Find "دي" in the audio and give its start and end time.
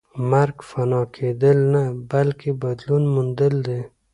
3.67-3.81